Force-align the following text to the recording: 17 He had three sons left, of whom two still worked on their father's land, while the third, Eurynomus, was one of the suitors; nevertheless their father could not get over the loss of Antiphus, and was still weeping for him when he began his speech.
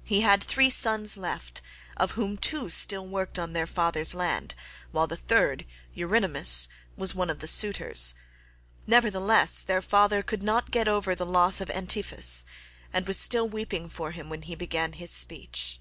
17 0.00 0.02
He 0.06 0.20
had 0.22 0.42
three 0.42 0.70
sons 0.70 1.16
left, 1.16 1.62
of 1.96 2.10
whom 2.18 2.36
two 2.36 2.68
still 2.68 3.06
worked 3.06 3.38
on 3.38 3.52
their 3.52 3.64
father's 3.64 4.12
land, 4.12 4.56
while 4.90 5.06
the 5.06 5.16
third, 5.16 5.64
Eurynomus, 5.94 6.66
was 6.96 7.14
one 7.14 7.30
of 7.30 7.38
the 7.38 7.46
suitors; 7.46 8.12
nevertheless 8.88 9.62
their 9.62 9.80
father 9.80 10.20
could 10.20 10.42
not 10.42 10.72
get 10.72 10.88
over 10.88 11.14
the 11.14 11.24
loss 11.24 11.60
of 11.60 11.70
Antiphus, 11.70 12.44
and 12.92 13.06
was 13.06 13.20
still 13.20 13.48
weeping 13.48 13.88
for 13.88 14.10
him 14.10 14.28
when 14.28 14.42
he 14.42 14.56
began 14.56 14.94
his 14.94 15.12
speech. 15.12 15.78